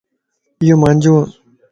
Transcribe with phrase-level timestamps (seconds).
[0.61, 1.15] ايو مانجوَ